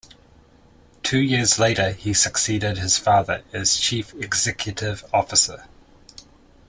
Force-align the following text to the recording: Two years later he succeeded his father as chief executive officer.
Two 1.03 1.19
years 1.19 1.59
later 1.59 1.91
he 1.91 2.11
succeeded 2.11 2.79
his 2.79 2.97
father 2.97 3.43
as 3.53 3.77
chief 3.77 4.15
executive 4.15 5.05
officer. 5.13 5.67